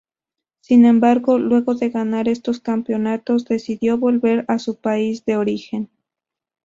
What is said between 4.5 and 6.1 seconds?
su país de origen.